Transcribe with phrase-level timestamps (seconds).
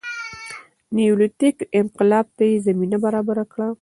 [0.95, 3.67] نیولیتیک انقلاب ته یې زمینه برابره کړه